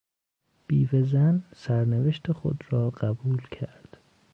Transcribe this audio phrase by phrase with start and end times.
[0.67, 3.97] بیوهزن سرنوشت خود را قبول کرد.